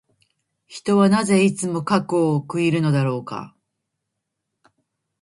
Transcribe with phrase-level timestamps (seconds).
[0.65, 3.55] 人はなぜ、いつも過去を悔いるのだろうか。